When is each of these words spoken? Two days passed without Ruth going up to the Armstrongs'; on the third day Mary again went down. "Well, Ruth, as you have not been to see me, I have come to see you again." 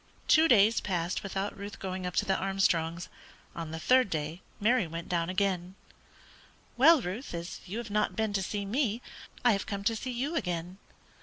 Two 0.27 0.47
days 0.47 0.81
passed 0.81 1.21
without 1.21 1.55
Ruth 1.55 1.77
going 1.77 2.07
up 2.07 2.15
to 2.15 2.25
the 2.25 2.35
Armstrongs'; 2.35 3.07
on 3.55 3.69
the 3.69 3.77
third 3.79 4.09
day 4.09 4.41
Mary 4.59 4.85
again 4.85 4.91
went 4.91 5.09
down. 5.09 5.75
"Well, 6.75 7.03
Ruth, 7.03 7.35
as 7.35 7.59
you 7.67 7.77
have 7.77 7.91
not 7.91 8.15
been 8.15 8.33
to 8.33 8.41
see 8.41 8.65
me, 8.65 8.99
I 9.45 9.51
have 9.51 9.67
come 9.67 9.83
to 9.83 9.95
see 9.95 10.09
you 10.09 10.35
again." 10.35 10.79